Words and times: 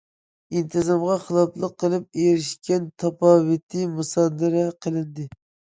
ئىنتىزامغا 0.59 1.17
خىلاپلىق 1.25 1.75
قىلىپ 1.85 2.21
ئېرىشكەن 2.23 2.91
تاپاۋىتى 3.05 3.87
مۇسادىرە 3.95 4.67
قىلىندى. 4.85 5.33